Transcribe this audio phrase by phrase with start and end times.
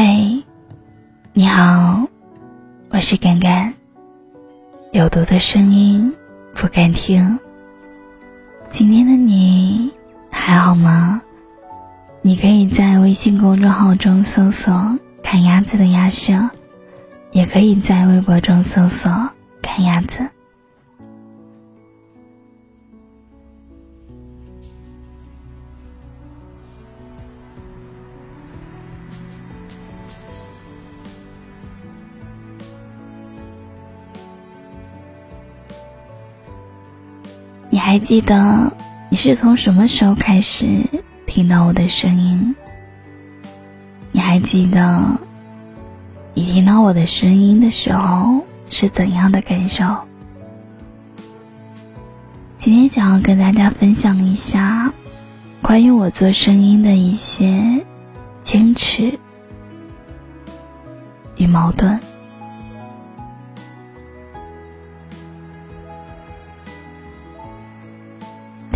[0.00, 0.04] 嗨，
[1.32, 2.06] 你好，
[2.90, 3.74] 我是甘甘。
[4.92, 6.14] 有毒的声音
[6.54, 7.36] 不敢听。
[8.70, 9.92] 今天的你
[10.30, 11.20] 还好吗？
[12.22, 16.48] 你可以在微信公众号中搜索“看鸭子的鸭舍”，
[17.34, 19.10] 也可以在微博中搜索
[19.60, 20.30] “看鸭子”。
[37.70, 38.72] 你还记得
[39.10, 40.66] 你是从什么时候开始
[41.26, 42.54] 听到我的声音？
[44.10, 45.18] 你还记得
[46.32, 49.84] 你听到我的声音的时候是怎样的感受？
[52.58, 54.92] 今天想要跟大家分享一下
[55.60, 57.84] 关于我做声音的一些
[58.42, 59.18] 坚持
[61.36, 62.00] 与矛盾。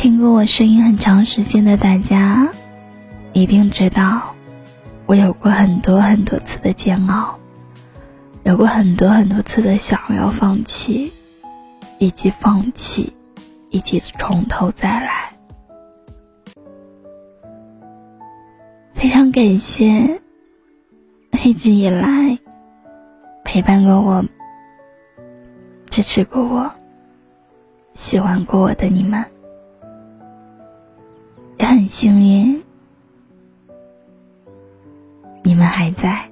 [0.00, 2.48] 听过我声音很长时间的大家，
[3.34, 4.34] 一定知道，
[5.04, 7.38] 我有过很多很多次的煎熬，
[8.42, 11.12] 有过很多很多次的想要放弃，
[11.98, 13.12] 以及放弃，
[13.68, 15.34] 以及从头再来。
[18.94, 20.22] 非常感谢
[21.44, 22.38] 一直以来
[23.44, 24.24] 陪伴过我、
[25.88, 26.70] 支持过我、
[27.96, 29.22] 喜欢过我的你们。
[31.60, 32.62] 也很幸运，
[35.42, 36.30] 你们还在，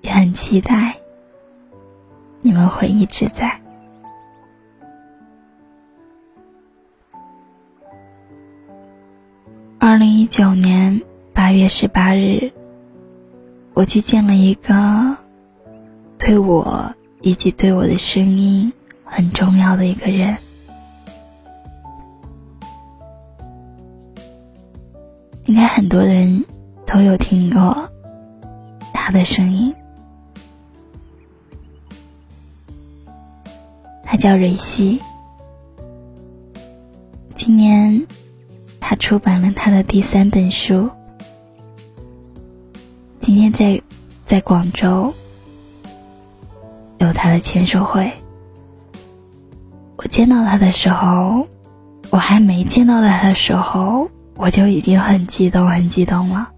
[0.00, 0.96] 也很期待
[2.42, 3.60] 你们会一直在。
[9.78, 11.00] 二零一九年
[11.32, 12.50] 八月十八日，
[13.74, 15.16] 我去见了一个
[16.18, 18.72] 对我以及对我的声音
[19.04, 20.36] 很重要的一个人。
[25.56, 26.44] 应该很多人
[26.84, 27.90] 都有听过
[28.92, 29.74] 他的声音，
[34.04, 35.00] 他叫蕊希。
[37.34, 38.06] 今年
[38.80, 40.90] 他出版了他的第三本书。
[43.20, 43.80] 今天在
[44.26, 45.14] 在广州
[46.98, 48.12] 有他的签售会。
[49.96, 51.46] 我见到他的时候，
[52.10, 54.10] 我还没见到他的时候。
[54.36, 56.50] 我就已经很激动，很激动了。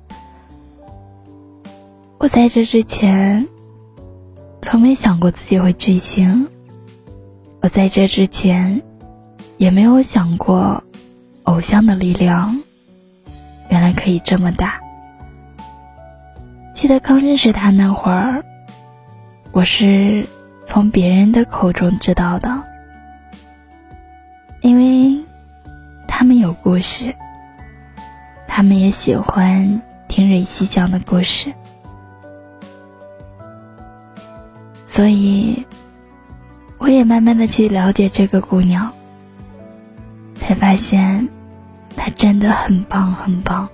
[2.19, 3.47] 我在这之前，
[4.61, 6.49] 从没想过自己会追星。
[7.61, 8.83] 我在这之前，
[9.57, 10.83] 也没有想过，
[11.45, 12.61] 偶像的力量，
[13.71, 14.81] 原来可以这么大。
[16.75, 18.45] 记得刚认识他那会儿，
[19.53, 20.27] 我是
[20.67, 22.63] 从别人的口中知道的，
[24.61, 25.25] 因为
[26.09, 27.15] 他们有故事。
[28.59, 31.53] 他们也喜欢听蕊希讲的故事，
[34.89, 35.65] 所以
[36.79, 38.91] 我也慢慢的去了解这个姑娘，
[40.35, 41.29] 才发现
[41.95, 43.69] 她真的很棒很棒。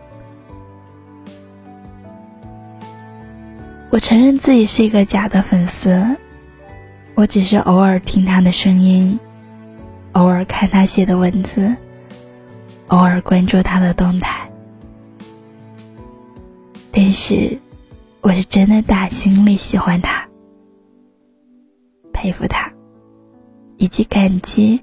[3.88, 6.18] 我承认自己是一个假的粉丝，
[7.14, 9.18] 我只是偶尔听她的声音，
[10.12, 11.74] 偶尔看她写的文字，
[12.88, 14.43] 偶尔关注她的动态。
[16.96, 17.58] 但是，
[18.20, 20.24] 我是真的打心里喜欢他，
[22.12, 22.72] 佩服他，
[23.78, 24.80] 以及感激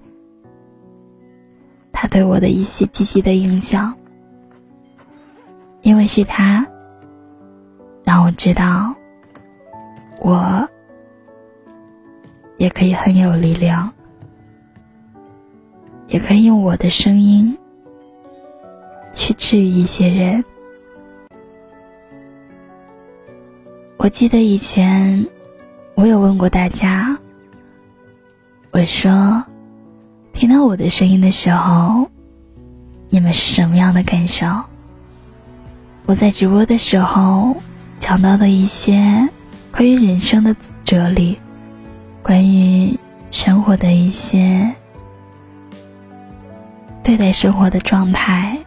[1.93, 3.93] 他对我的一些积极的影响。
[5.83, 6.67] 因为是他，
[8.03, 8.93] 让我知道，
[10.19, 10.67] 我
[12.57, 13.89] 也可以很有力量，
[16.07, 17.57] 也可以用我的声音
[19.13, 20.43] 去治愈一些人。
[24.03, 25.27] 我记得以前，
[25.93, 27.15] 我有问过大家，
[28.71, 29.43] 我说，
[30.33, 32.09] 听到我的声音的时候，
[33.09, 34.47] 你们是什么样的感受？
[36.07, 37.55] 我在直播的时候
[37.99, 39.29] 讲到的一些
[39.71, 41.37] 关于人生的哲理，
[42.23, 42.99] 关于
[43.29, 44.73] 生活的一些
[47.03, 48.57] 对待生活的状态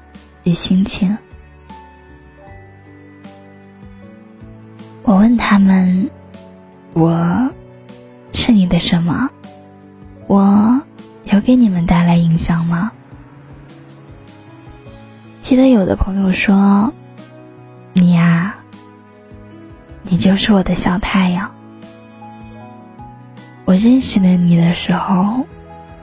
[0.44, 1.18] 与心情。
[5.04, 6.10] 我问他们
[6.94, 7.50] ：“我
[8.32, 9.28] 是你的什么？
[10.26, 10.80] 我
[11.24, 12.90] 有给你们带来影响吗？”
[15.42, 16.90] 记得有的朋友说
[17.92, 18.54] ：“你呀，
[20.04, 21.50] 你就是我的小太阳。
[23.66, 25.44] 我认识的你的时候，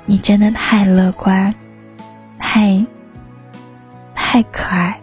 [0.05, 1.51] 你真的太乐观，
[2.37, 2.85] 太
[4.13, 5.01] 太可爱，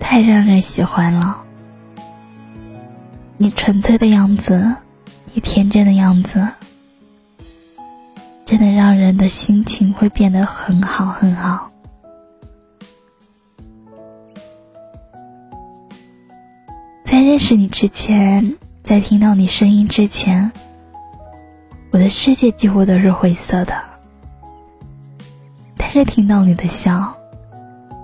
[0.00, 1.39] 太让人喜欢了。
[3.42, 4.76] 你纯粹的样子，
[5.32, 6.46] 你天真的样子，
[8.44, 11.70] 真的让人的心情会变得很好很好。
[17.02, 20.52] 在认识你之前，在听到你声音之前，
[21.92, 23.72] 我的世界几乎都是灰色的。
[25.78, 27.16] 但是听到你的笑，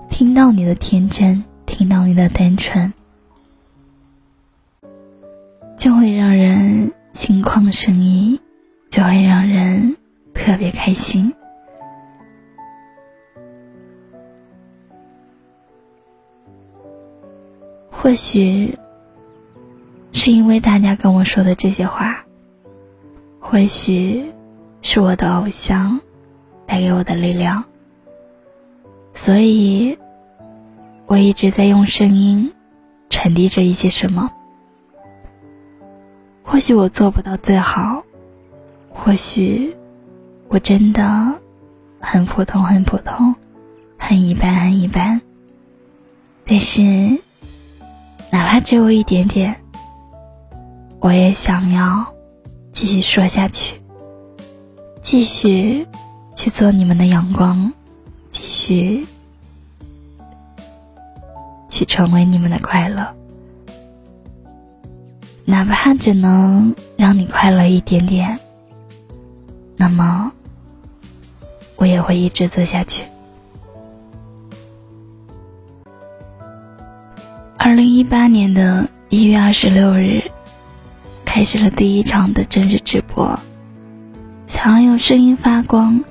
[0.09, 2.91] 听到你的天真，听到你的单纯。
[5.87, 8.41] 就会让人心旷神怡，
[8.89, 9.95] 就会让人
[10.33, 11.33] 特别开心。
[17.89, 18.77] 或许
[20.11, 22.25] 是因为大家跟我说的这些话，
[23.39, 24.33] 或许
[24.81, 26.01] 是我的偶像
[26.65, 27.63] 带给我的力量，
[29.13, 29.97] 所以
[31.05, 32.51] 我一直在用声音
[33.09, 34.33] 传递着一些什么。
[36.49, 38.01] 或许我做不到最好，
[38.89, 39.75] 或许
[40.47, 41.33] 我真的
[41.99, 43.35] 很普通，很普通，
[43.97, 45.19] 很一般，很一般。
[46.45, 46.81] 但是，
[48.31, 49.53] 哪怕只有一点点，
[50.99, 52.07] 我也想要
[52.71, 53.81] 继续说下去，
[55.01, 55.85] 继续
[56.33, 57.73] 去做你们的阳光，
[58.31, 59.05] 继续
[61.67, 63.16] 去成为你们的快乐。
[65.49, 68.37] 哪怕只能让你快乐一点点，
[69.77, 70.33] 那么
[71.77, 73.03] 我也会一直做下去。
[77.57, 80.21] 二零一八年的一月二十六日，
[81.23, 83.39] 开始了第一场的真实直播，
[84.47, 86.03] 想要用声音发光，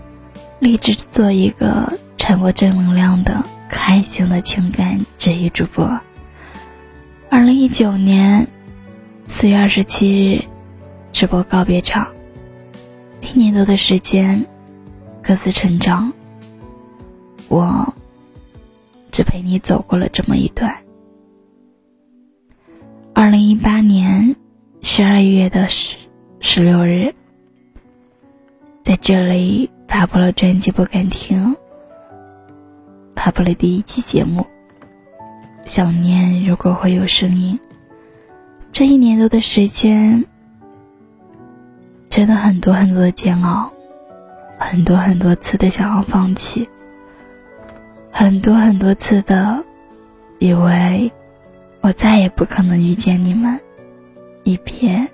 [0.61, 6.01] 立志做一个传播正能量的可爱型的情感治愈主播。
[7.29, 8.49] 二零一九年。
[9.29, 10.45] 四月二十七日，
[11.13, 12.09] 直播告别场。
[13.21, 14.47] 一年多的时间，
[15.23, 16.13] 各自成长。
[17.49, 17.95] 我
[19.13, 20.75] 只陪你走过了这么一段。
[23.13, 24.37] 二零一八年
[24.81, 25.97] 十二月的十
[26.41, 27.15] 十六日，
[28.85, 31.55] 在这里发布了专辑《不敢听》，
[33.15, 34.47] 发布了第一期节目。
[35.67, 37.59] 想念，如果会有声音。
[38.77, 40.27] 这一年多的时间，
[42.11, 43.73] 真的很多很多的煎熬，
[44.59, 46.69] 很多很多次的想要放弃，
[48.13, 49.65] 很多很多次的
[50.39, 51.11] 以为
[51.81, 53.59] 我再也不可能遇见你们，
[54.45, 55.09] 一别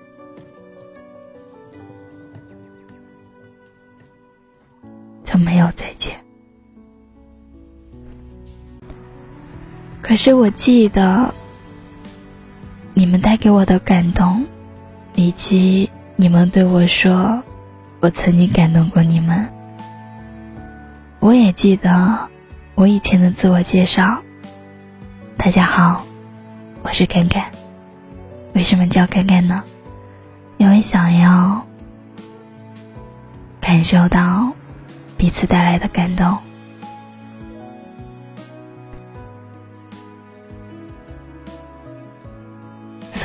[5.22, 6.16] 就没有再见。
[10.02, 11.32] 可是我记得。
[12.94, 14.44] 你们带给我的感动，
[15.14, 17.42] 以及你们对我说，
[18.00, 19.48] 我曾经感动过你们。
[21.18, 22.28] 我也记得
[22.74, 24.22] 我以前的自我介绍。
[25.38, 26.04] 大家好，
[26.82, 27.50] 我是敢敢。
[28.52, 29.64] 为什么叫敢敢呢？
[30.58, 31.66] 因为想要
[33.58, 34.52] 感受到
[35.16, 36.36] 彼此带来的感动。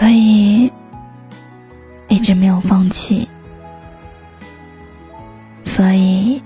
[0.07, 0.71] 所以
[2.07, 3.27] 一直没有放弃，
[5.65, 6.41] 所以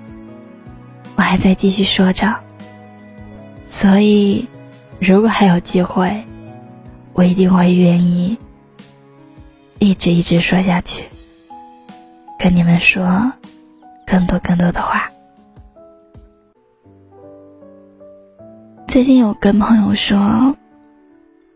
[1.15, 2.35] 我还在继续说着。
[3.69, 4.49] 所以，
[4.99, 6.25] 如果还有机会，
[7.13, 8.35] 我一定会愿意
[9.77, 11.03] 一直一直说下去，
[12.39, 13.31] 跟你们说
[14.07, 15.07] 更多更多的话。
[18.87, 20.17] 最近有跟朋友说，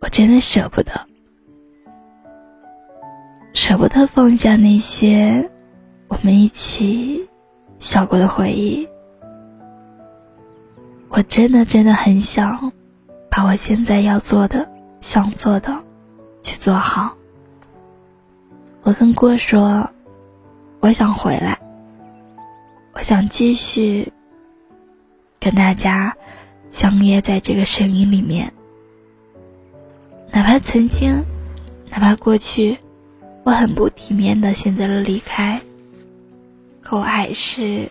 [0.01, 0.91] 我真的舍不得。
[3.55, 5.49] 舍不得放下那些
[6.09, 7.25] 我们一起
[7.79, 8.85] 笑过的回忆，
[11.07, 12.73] 我真的真的很想
[13.31, 14.69] 把我现在要做的、
[14.99, 15.73] 想做的
[16.43, 17.15] 去做好。
[18.83, 19.89] 我跟郭说，
[20.81, 21.57] 我想回来，
[22.93, 24.11] 我想继续
[25.39, 26.13] 跟大家
[26.71, 28.51] 相约在这个声音里面，
[30.33, 31.23] 哪怕曾经，
[31.89, 32.77] 哪怕过去。
[33.45, 35.61] 我很不体面的选择了离开，
[36.81, 37.87] 可我还是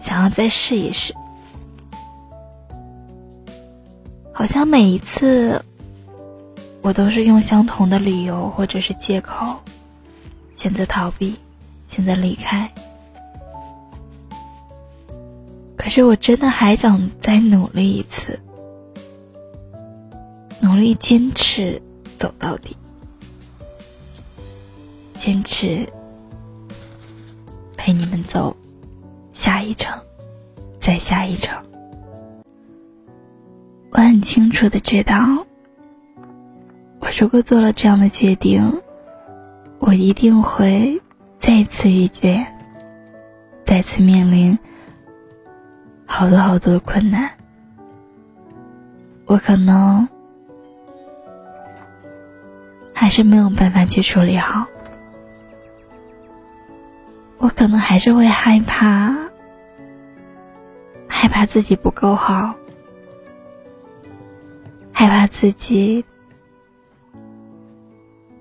[0.00, 1.14] 想要再试一试。
[4.32, 5.64] 好像每一次
[6.80, 9.56] 我都是用相同的理由或者是借口，
[10.56, 11.36] 选择逃避，
[11.86, 12.68] 选择离开。
[15.76, 18.40] 可是我真的还想再努力一次，
[20.60, 21.80] 努力坚持
[22.18, 22.76] 走到底，
[25.22, 25.88] 坚持
[27.76, 28.56] 陪你们走
[29.32, 30.02] 下一程，
[30.80, 31.62] 再下一程。
[33.92, 35.46] 我很清楚的知道。
[36.98, 38.82] 我如果做了这样的决定，
[39.78, 41.00] 我一定会
[41.38, 42.44] 再次遇见，
[43.64, 44.58] 再次面临
[46.04, 47.30] 好多好多的困难。
[49.26, 50.08] 我可能
[52.92, 54.66] 还是没有办法去处理好，
[57.42, 59.12] 我可能还是会害怕，
[61.08, 62.54] 害怕自己不够好，
[64.92, 66.04] 害怕自己。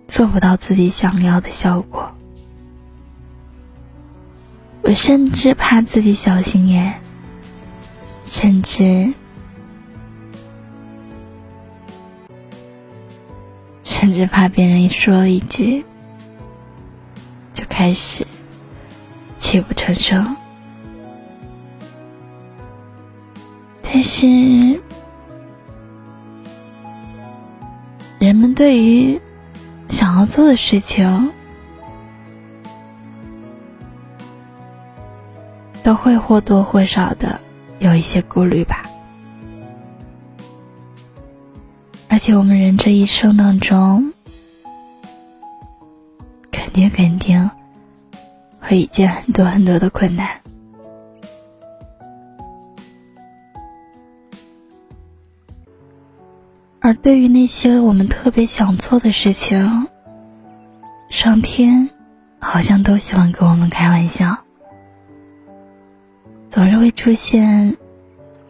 [0.07, 2.11] 做不到自己想要的效果，
[4.83, 6.93] 我甚至怕自己小心眼，
[8.25, 9.13] 甚至
[13.83, 15.83] 甚至怕别人一说一句，
[17.51, 18.27] 就开始
[19.51, 20.33] 泣不成声。
[23.81, 24.79] 但是，
[28.17, 29.19] 人们对于。
[29.89, 31.31] 想要做的事情，
[35.83, 37.41] 都会或多或少的
[37.79, 38.85] 有一些顾虑吧。
[42.07, 44.13] 而且我们人这一生当中，
[46.51, 47.51] 肯定肯定
[48.71, 50.29] 会遇见很多很多的困难。
[56.79, 59.87] 而对于那些我们特别想做的事情，
[61.09, 61.89] 上天
[62.39, 64.37] 好像都喜欢跟我们开玩笑，
[66.49, 67.75] 总是会出现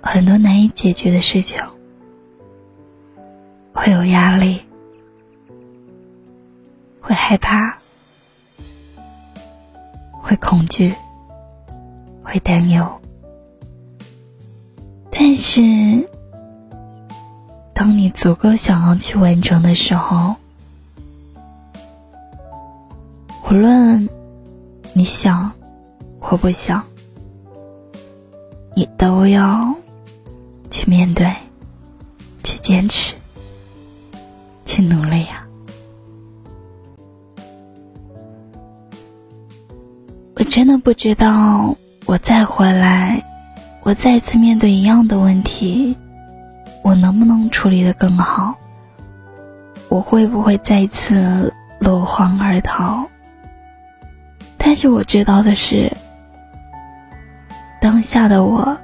[0.04, 1.60] 很多难以解决的事情，
[3.74, 4.62] 会有压力，
[7.02, 7.80] 会害怕，
[10.22, 10.94] 会恐惧，
[12.24, 13.02] 会担忧，
[15.10, 16.08] 但是。
[17.74, 20.36] 当你足够想要去完成的时候，
[23.50, 24.08] 无论
[24.94, 25.52] 你想
[26.20, 26.84] 或不想，
[28.76, 29.74] 你都要
[30.70, 31.34] 去面对、
[32.44, 33.16] 去坚持、
[34.64, 35.41] 去努力呀！
[40.52, 43.24] 真的不知道，我再回来，
[43.84, 45.96] 我再次面对一样的问题。
[46.84, 48.56] 我能不能处理的更好？
[49.88, 53.08] 我会不会再次落荒而逃？
[54.58, 55.96] 但是我知道的是，
[57.80, 58.78] 当下的我，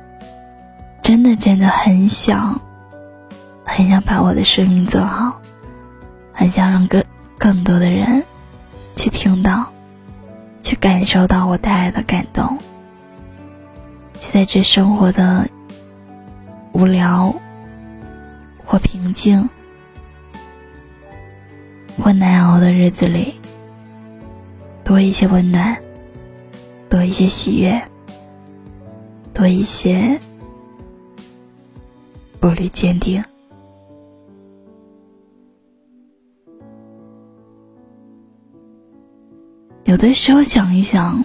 [1.02, 2.62] 真的真的很想，
[3.66, 5.42] 很想把我的声音做好，
[6.32, 7.04] 很想让更
[7.38, 8.24] 更多的人
[8.96, 9.66] 去听到，
[10.68, 12.58] 去感受到我带来的感动，
[14.20, 15.48] 就在这生活的
[16.74, 17.34] 无聊。
[18.66, 19.48] 或平静，
[21.98, 23.40] 或难熬的日子里，
[24.84, 25.78] 多一些温暖，
[26.90, 27.82] 多一些喜悦，
[29.34, 30.20] 多一些
[32.42, 33.24] 步履坚定。
[39.88, 41.24] 有的时候想一想，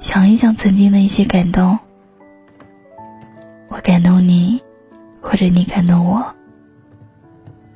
[0.00, 1.78] 想一想曾经的一些感动。
[3.68, 4.60] 我感动你，
[5.20, 6.34] 或者你感动我，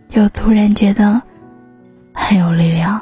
[0.08, 1.22] 又突然觉得
[2.12, 3.00] 很有力量。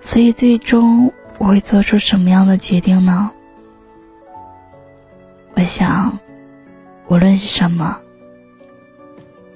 [0.00, 3.28] 所以最终我会做出什么样的决定呢？
[5.56, 6.16] 我想，
[7.08, 8.00] 无论是什么，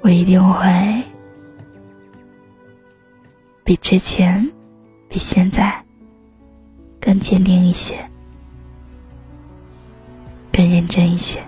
[0.09, 1.05] 我一定会
[3.63, 4.51] 比之前、
[5.07, 5.85] 比现在
[6.99, 8.09] 更坚定一些。
[10.51, 11.43] 更认真一些，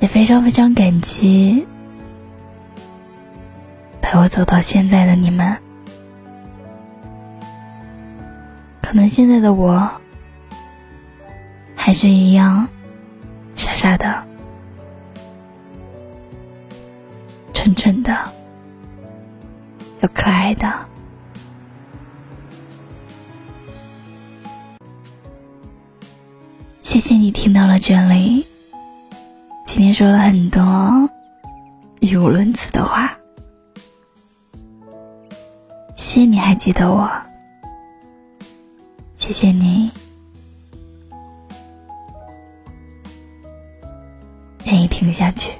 [0.00, 1.64] 也非常非常感激
[4.00, 5.58] 陪我走到现在的你们。
[8.82, 9.92] 可能现在的我
[11.76, 12.66] 还是一样
[13.54, 14.26] 傻傻的、
[20.02, 20.68] 有可爱的。
[26.82, 28.44] 谢谢你听到了这里。
[29.64, 31.08] 今天说了很多
[32.00, 33.16] 语无伦次的话，
[35.96, 37.10] 谢谢你还记得我，
[39.16, 39.90] 谢谢你
[44.64, 45.52] 愿意听下去，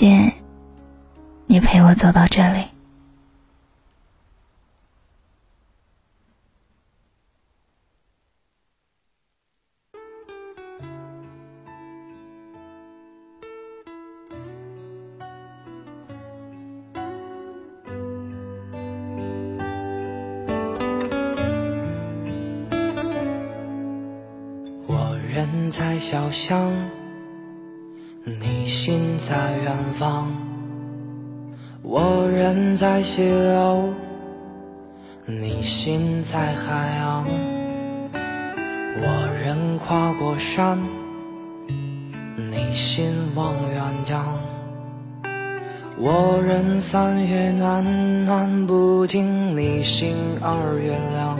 [0.00, 0.32] 谢
[1.46, 2.64] 你陪我走到这里。
[25.32, 26.99] 人在小巷，你心在远
[29.80, 30.30] 南方。
[31.80, 33.94] 我人在溪流，
[35.24, 37.24] 你心在海洋。
[38.12, 40.78] 我人跨过山，
[42.36, 44.22] 你心望远江。
[45.96, 51.38] 我人三月暖暖不尽，你心二月凉。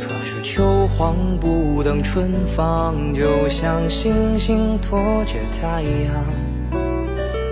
[0.00, 6.41] 可是秋黄不等春放，就像星星拖着太阳。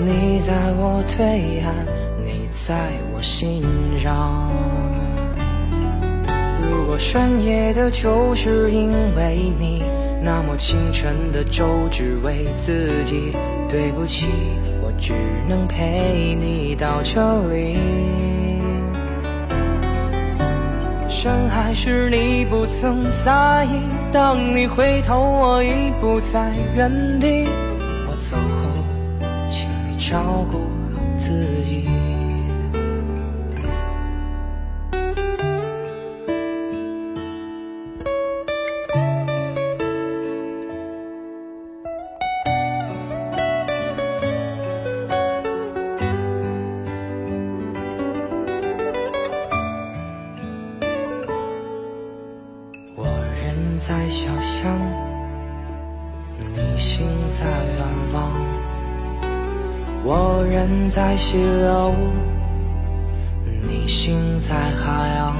[0.04, 1.86] 你在我对岸，
[2.24, 3.62] 你在我心
[3.98, 4.50] 上。
[6.70, 9.82] 如果深夜的酒是因为你，
[10.22, 13.32] 那么清晨的粥只为自己。
[13.68, 14.26] 对不起，
[14.82, 15.12] 我只
[15.48, 17.20] 能陪你到这
[17.52, 17.76] 里。
[21.06, 23.80] 深海时你不曾在意，
[24.12, 27.46] 当你回头，我已不在原地。
[28.08, 28.68] 我走后，
[30.00, 30.58] 照顾
[30.96, 32.29] 好自己。
[61.30, 61.94] 溪流，
[63.62, 65.36] 你心在海洋。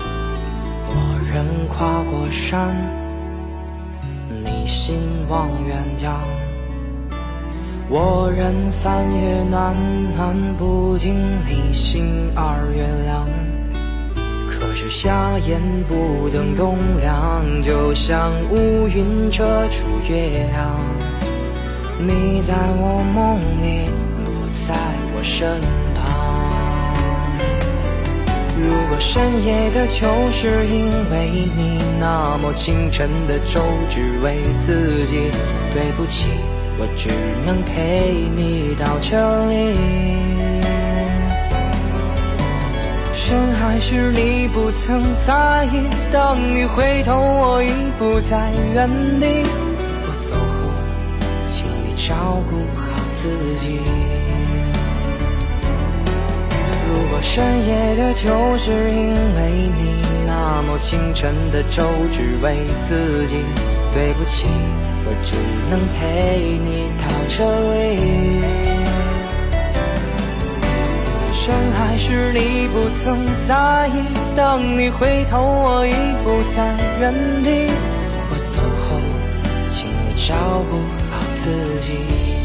[0.00, 2.74] 我人跨过山，
[4.42, 4.96] 你心
[5.28, 6.20] 望远江。
[7.88, 9.76] 我人三月暖
[10.16, 11.14] 暖不尽，
[11.46, 13.28] 你心二月凉。
[14.50, 20.74] 可是夏夜不等冬凉，就像乌云遮住月亮。
[21.96, 23.88] 你在我梦里，
[25.26, 25.60] 身
[25.92, 26.04] 旁。
[28.62, 33.60] 如果深夜的酒是因为你，那么清晨的粥
[33.90, 35.30] 只为自己。
[35.72, 36.28] 对不起，
[36.78, 37.10] 我只
[37.44, 39.76] 能陪你到这里。
[43.12, 48.88] 深海时你不曾在意，当你回头，我已不在原
[49.20, 49.42] 地。
[50.06, 50.70] 我走后，
[51.48, 53.80] 请你照顾好自己。
[57.20, 63.36] 深夜的就是因为你，那么清晨的粥只为自己。
[63.92, 64.46] 对不起，
[65.06, 65.34] 我只
[65.70, 68.44] 能陪你到这里。
[71.32, 74.04] 深海时你不曾在意，
[74.36, 77.72] 当你回头，我已不在原地。
[78.30, 79.00] 我走后，
[79.70, 80.34] 请你照
[80.68, 80.76] 顾
[81.10, 81.50] 好自
[81.80, 82.35] 己。